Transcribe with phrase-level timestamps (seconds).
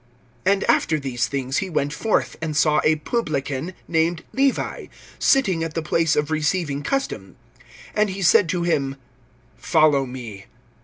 [0.47, 4.87] (27)And after these things he went forth, and saw a publican, named Levi,
[5.19, 7.35] sitting at the place of receiving custom;
[7.93, 8.95] and he said to him:
[9.57, 10.47] Follow me.